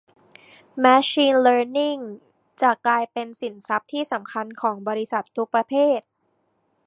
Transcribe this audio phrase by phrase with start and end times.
[0.79, 1.97] แมชชีนเลิร์นนิ่ง
[2.61, 5.99] จะกลายเป็นสินทรัพย์ที่สำคัญของบริษัททุกประเภท